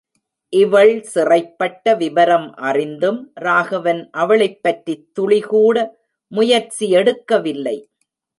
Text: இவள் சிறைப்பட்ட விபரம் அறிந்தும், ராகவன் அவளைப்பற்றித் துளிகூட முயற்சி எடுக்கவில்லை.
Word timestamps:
இவள் 0.53 0.93
சிறைப்பட்ட 1.03 1.93
விபரம் 1.95 2.47
அறிந்தும், 2.61 3.19
ராகவன் 3.41 4.01
அவளைப்பற்றித் 4.17 5.05
துளிகூட 5.19 5.77
முயற்சி 6.31 6.87
எடுக்கவில்லை. 6.95 7.77